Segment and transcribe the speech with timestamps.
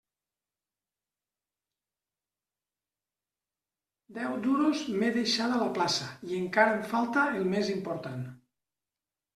[4.17, 8.29] Deu duros m'he deixat a la plaça, i encara em falta el més important.